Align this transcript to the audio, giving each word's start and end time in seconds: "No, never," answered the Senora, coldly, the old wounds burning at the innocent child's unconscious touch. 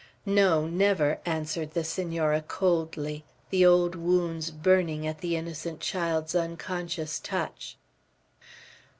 "No, 0.25 0.65
never," 0.65 1.19
answered 1.27 1.73
the 1.75 1.83
Senora, 1.83 2.41
coldly, 2.41 3.23
the 3.51 3.63
old 3.67 3.93
wounds 3.93 4.49
burning 4.49 5.05
at 5.05 5.19
the 5.19 5.35
innocent 5.35 5.79
child's 5.79 6.33
unconscious 6.33 7.19
touch. 7.19 7.77